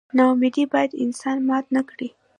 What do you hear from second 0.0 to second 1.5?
نا امیدي باید انسان